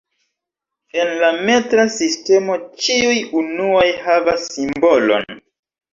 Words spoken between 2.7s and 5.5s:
ĉiuj unuoj havas "simbolon".